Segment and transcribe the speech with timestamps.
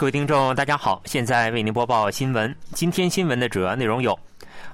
[0.00, 2.56] 各位听众，大家好，现在为您播报新闻。
[2.72, 4.18] 今天新闻的主要内容有：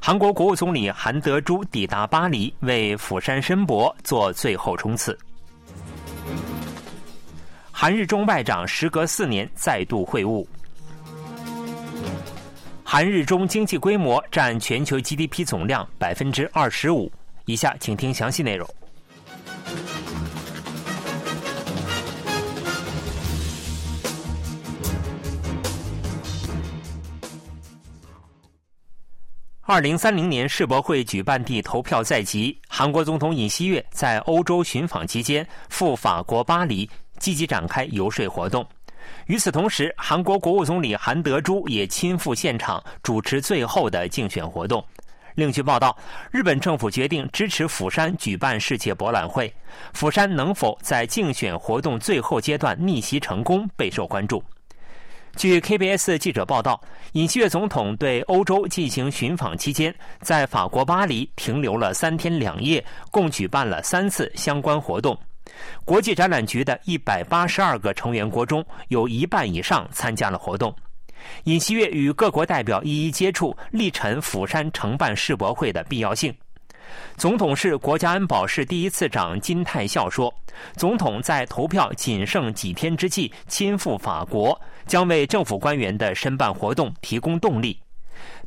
[0.01, 5.13] 韩国国务总理韩德洙抵达巴黎，为釜山申博做最后冲刺；
[7.73, 10.47] 韩日中外长时隔四年再度会晤；
[12.85, 17.11] 韩日中经济规模占全球 GDP 总量百分之二十五。
[17.47, 18.65] 以下请听详细内容。
[29.69, 38.65] 二零三零年世博会举办地投票在即，韩国总统尹锡悦在欧洲寻访期间赴法国巴黎，积极展开游说活动。
[39.27, 44.83] 与此同时，韩国国务总理韩德洙也亲赴现场主持最后的竞选活动。
[45.35, 45.99] 另据报道，
[46.31, 49.53] 日本政府决定支持釜山举办世界博览会，
[49.93, 54.41] 釜山能否在竞选活动最后阶段逆袭成功备受关注。
[55.37, 56.81] 据 KBS 记者报道，
[57.13, 65.17] 尹锡悦总统对欧洲进行寻访期间，在法国巴黎停留了三天两夜，共举办了三次相关活动。
[65.85, 70.75] 国际展览局的一百八十二个成员国中，有一半以上参加了活动。
[71.45, 76.35] 尹锡悦与各国代表一一接触，力陈釜山承办世博会的必要性。
[77.17, 80.33] 总统是国家安保室第一次长金泰孝说
[80.77, 87.81] ：“总统在投票仅剩几天之际亲赴法国，将为政府官员的申办活动提供动力，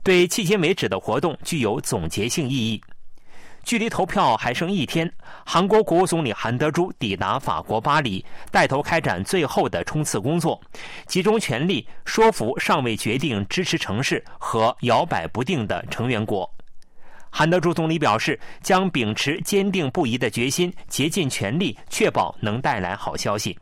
[0.04, 2.82] 对迄今为止的活动具有总结性意义。”
[3.66, 5.12] 距离投票还剩一天，
[5.46, 10.60] 韩国国务总理韩德洙抵达法国巴黎，带头开展最后的冲刺工作，
[11.06, 16.50] 集中全力说服尚未决定支持城市和摇摆不定的成员国。
[17.30, 23.58] 韩德柱总理表示，将秉持坚定不移的决心，竭尽全力确保能带来好消息。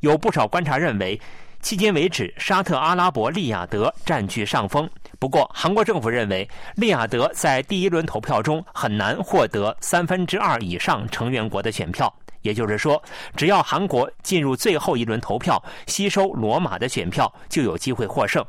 [0.00, 1.18] 有不少观察认为，
[1.62, 4.88] 迄今为止，沙特阿拉伯利雅得占据上风。
[5.20, 12.12] 不过，韩国政府认为，利雅得在第一轮投票中很难获得三分之二以上成员国的选票。
[12.40, 13.00] 也就是说，
[13.36, 18.44] 只要韩国进入最后一轮投票，吸收罗马的选票，就有机会获胜。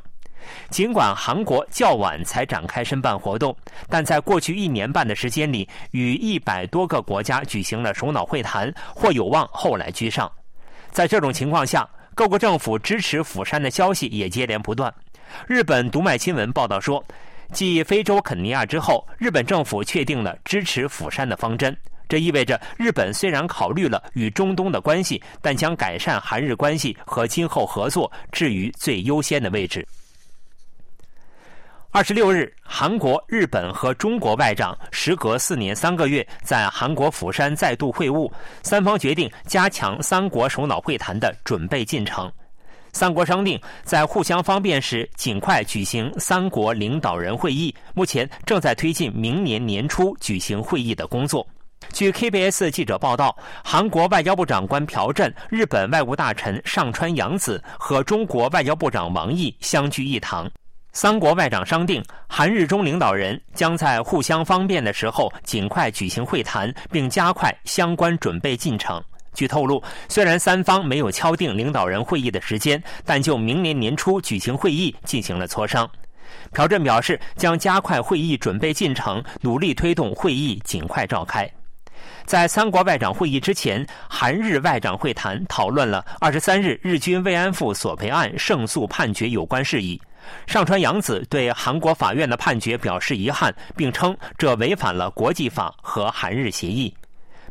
[0.70, 3.56] 尽管韩国较晚才展开申办活动，
[3.88, 10.30] 但在过去一年半的时间里，与一百多个国家举行了首脑会谈，或有望后来居上。
[10.90, 14.92] 在这种情况下，各国政府支持釜山的消息也接连不断。
[15.46, 17.04] 日本读卖新闻报道说，
[17.52, 21.76] 继非洲肯尼亚之后，日本政府确定了支持釜山的方针。
[22.06, 29.84] 这意味着，日本虽然考虑了与中东的关系，但将改善韩日关系和今后合作置于最优先的位置。
[31.96, 38.28] 二十六日，韩国、日本和中国外长时隔四年三个月在韩国釜山再度会晤，
[38.64, 42.28] 三方决定加强三国首脑会谈的准备进程。
[42.92, 47.72] 三国商定在互相方便时，尽快举行三国领导人会议。
[47.94, 51.46] 目前正在推进明年年初举行会议的工作。
[51.92, 60.50] 据 KBS 记者报道，韩国外交部长官朴振、日本外务大臣上川洋子和中国外交部长王毅相聚一堂。
[60.94, 69.02] 三国外长商定，韩日中领导人将在互相方便的时候尽快举行会谈，并加快相关准备进程。
[69.34, 75.90] 据透露，虽然三方没有敲定领导人会议的时间，但就明年年初举行会议进行了磋商。
[76.52, 81.50] 朴振表示，将加快会议准备进程，努力推动会议尽快召开。
[82.24, 90.00] 在三国外长会议之前，韩日外长会谈讨论了二十三日日军慰安妇索赔案胜诉判决有关事宜。
[90.46, 96.94] 上川洋子对韩国法院的判决表示遗憾，并称这违反了国际法和韩日协议。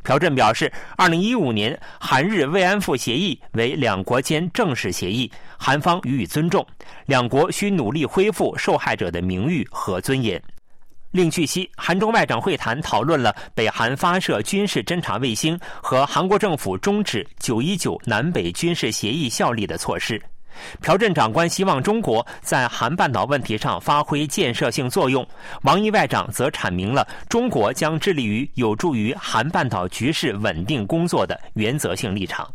[0.03, 6.65] 朴振表示，二零一五年韩日慰安妇协议为两国间正式协议，韩方予以尊重，
[7.05, 10.41] 两国需努力恢复受害者的名誉和尊严。
[11.11, 20.21] 另据悉，韩中外长会谈讨论了北韩发射军事侦察卫星和韩国政府终止九一九南北军事协议效力的措施。
[20.81, 25.25] 朴镇长官希望中国在韩半岛问题上发挥建设性作用。
[25.63, 32.51] 王毅外长则阐明了中国将致力于有助于韩半岛局势稳定工作的原则性立场。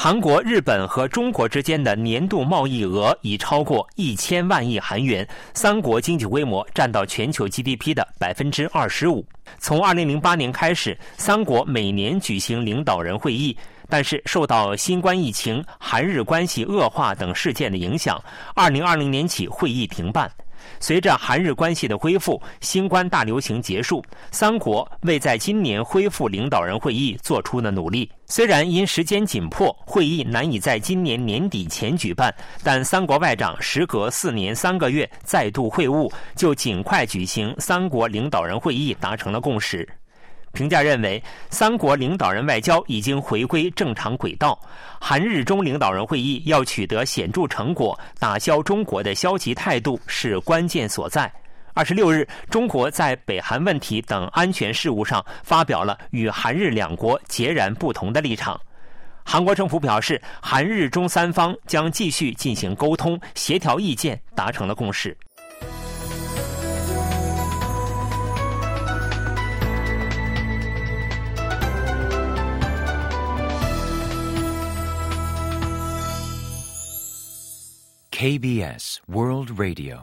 [0.00, 9.26] 韩国、日本和中国之间的年度贸易额已超过一千万亿韩元，三国经济规模占到全球 GDP 的百分之二十五。
[9.58, 13.56] 从二零零八年开始，三国每年举行领导人会议。
[13.88, 18.22] 但是受到新冠疫情、韩日关系恶化等事件的影响，
[18.54, 20.30] 二零二零年起会议停办。
[20.80, 28.10] 随着韩日关系的恢复，新冠大流行结束，三国为在今年恢复领导人会议做出了努力。
[28.26, 39.88] 虽然因时间紧迫，会议难以在今年年底前举办，但三国外长时隔四年三个月再度会晤，就尽快举行三国领导人会议达成了共识。
[40.52, 44.58] 评价认为，三国领导人外交已经回归正常轨道。
[45.00, 51.32] 韩日中领导人会议要取得显著成果，打消中国的消极态度是关键所在。
[51.74, 58.60] 二十六日，中国在北韩问题等安全事务上发表了与韩日两国截然不同的立场。
[59.22, 65.16] 韩国政府表示，韩日中三方将继续进行沟通、协调意见，达成了共识。
[78.18, 80.00] KBS World Radio，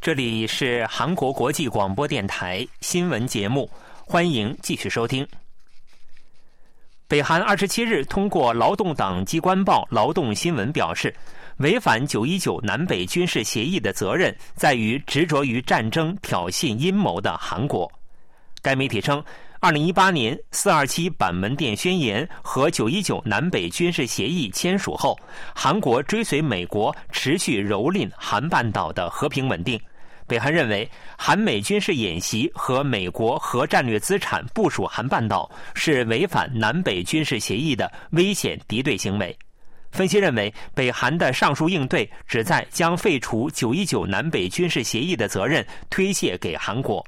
[0.00, 3.68] 这里是韩国国际广播电台新闻节目，
[4.06, 5.26] 欢迎继续收听。
[7.08, 11.12] 北韩二十七日通过劳动党机关报《劳动新闻》表示，
[11.56, 17.90] 违反九一九南北军事协议的责任在于执着于战争挑衅阴谋的韩国。
[18.62, 19.20] 该媒体称。
[19.64, 25.16] 二零一八年四二七板门店宣言和九一九南北军事协议签署后，
[25.54, 29.80] 韩国追随美国持续蹂躏韩半岛的和平稳定。
[30.26, 39.38] 北韩认为，韩美军事演习和美国核战略资产部署韩半岛是违反南北军事协议的危险敌对行为。
[39.92, 47.06] 分析认为，北韩的上述应对旨在将废除九一九南北军事协议的责任推卸给韩国。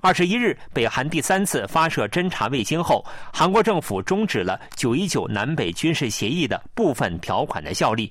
[0.00, 8.10] 二十一日，北韩第三次发射侦察卫星后，韩国政府终止了九一九南北军事协议的部分条款的效力。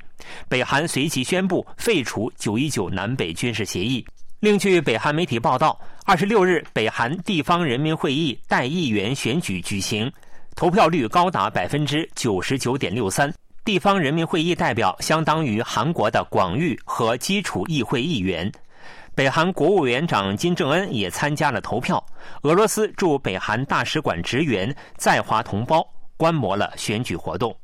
[0.50, 4.06] 北韩随即宣布废除九一九南北军事协议。
[4.42, 10.12] 另据北韩媒体报道，二十六日，北韩地方人民会议代议员选举举行，
[10.56, 13.34] 投票率高达百分之九十九点六三。
[13.64, 18.50] 地方人民会议代表相当于韩国的广域和基础议会议员。
[19.18, 22.06] 北韩国务委员长金正恩也参加了投票。
[22.44, 25.84] 俄罗斯驻北韩大使馆职员在华同胞
[26.18, 27.58] 观摩了选举活动。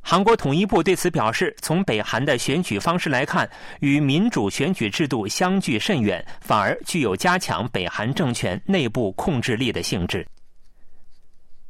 [0.00, 3.50] 韩国统一部对此表示，从北韩的选举方式来看，
[3.80, 10.24] 与民主选举制度相距甚远，反而具有加强北韩政权内部控制力的性质。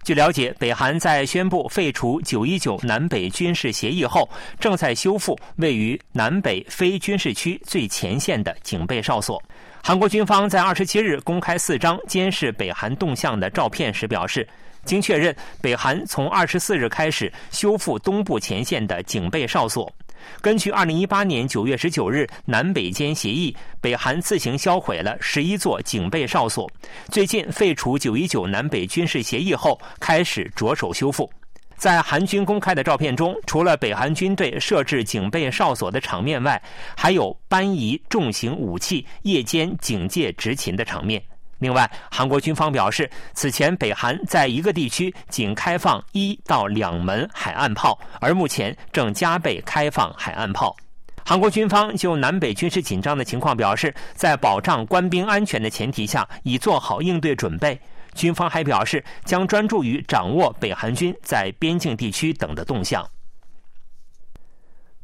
[0.04, 4.28] 据了解，北韩在宣布废除九一九南北军事协议后，
[4.58, 9.40] 正在修复位于南北非军事区最前线的警备哨所。
[9.80, 14.46] 韩国军方在二十七日公开四张监视北韩动向的照片时表示，
[14.84, 19.92] 经确认，北韩从二十四日开始修复东部前线的警备哨所。
[20.40, 26.70] 根据二零一八年九月十九日南北间协议，北韩自行销毁了十一座警备哨所。
[27.08, 31.30] 最近废除九一九南北军事协议后，开始着手修复。
[31.76, 36.62] 在韩军公开的照片中，除了北韩军队设置警备哨所的场面外，
[36.96, 41.20] 还有搬移重型武器、夜间警戒执勤的场面。
[41.62, 50.76] 另外，韩国军方表示，此前北韩在一个地区仅开放一到两门海岸炮，而目前正加倍开放海岸炮。
[51.24, 57.80] 韩国军方就南北军事紧张的情况表示，在保障官兵安全的前提下，已做好应对准备。
[58.12, 63.08] 军方还表示，将专注于掌握北韩军在边境地区等的动向。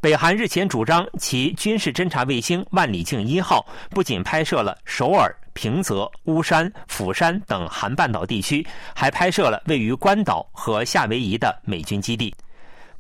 [0.01, 5.35] 北韩日前主张，其军事侦察卫星“万里镜一号”不仅拍摄了首尔。
[5.55, 8.65] 平泽、乌山、釜山等韩半岛地区，
[8.95, 12.33] 还拍摄了位于关岛和夏威夷的美军基地。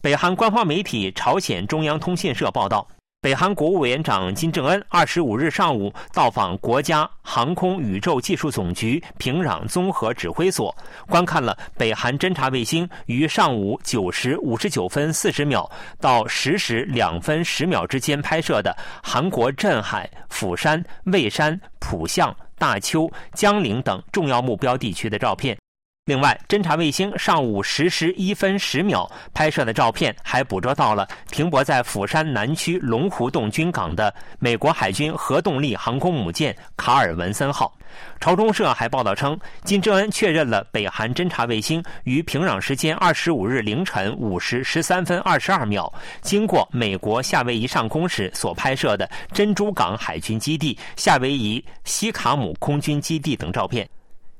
[0.00, 2.84] 北韩官方媒体朝鲜中央通讯社报道。
[3.20, 10.72] 北韩国务委员长金正恩二十五日上午到访国家航空宇宙技术总局平壤综合指挥所，
[11.08, 15.68] 观看了北韩侦察卫星于上午九时五十九分四十秒
[16.00, 18.72] 到十时两分十秒之间拍摄的
[19.02, 25.58] 韩国镇海、釜山、蔚山、浦项、大邱、江陵等重要目标地区的照片。
[26.08, 37.70] 另外，侦察卫星上午十时一分十秒拍摄的照片，还捕捉到了停泊在釜山南区龙湖洞军港的美国海军核动力航空母舰“卡尔文森号”。
[38.18, 53.86] 朝中社还报道称，金正恩确认了北韩侦察卫星于平壤时间二十五日凌晨五时十三分二十二秒经过美国夏威夷上空时所拍摄的珍珠港海军基地、夏威夷西卡姆空军基地等照片。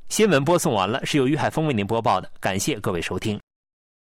[0.09, 3.39] 新闻播送完了，是由于海峰为您播报的，感谢各位收听。